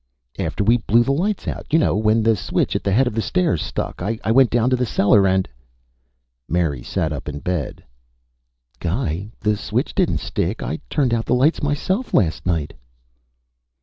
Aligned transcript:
"After 0.39 0.63
we 0.63 0.77
blew 0.77 1.03
the 1.03 1.11
lights 1.11 1.47
out. 1.47 1.67
You 1.71 1.77
know, 1.77 1.95
when 1.95 2.23
the 2.23 2.35
switch 2.35 2.75
at 2.75 2.83
the 2.83 2.91
head 2.91 3.05
of 3.05 3.13
the 3.13 3.21
stairs 3.21 3.61
stuck. 3.61 4.01
I 4.01 4.19
went 4.31 4.49
down 4.49 4.71
to 4.71 4.75
the 4.75 4.83
cellar 4.87 5.27
and" 5.27 5.47
Mary 6.49 6.81
sat 6.81 7.13
up 7.13 7.29
in 7.29 7.37
bed. 7.37 7.83
"Guy, 8.79 9.29
the 9.41 9.55
switch 9.55 9.93
didn't 9.93 10.17
stick. 10.17 10.63
I 10.63 10.79
turned 10.89 11.13
out 11.13 11.27
the 11.27 11.35
lights 11.35 11.61
myself 11.61 12.15
last 12.15 12.47
night." 12.47 12.73